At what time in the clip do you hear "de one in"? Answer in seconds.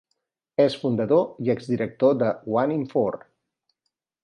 2.23-2.89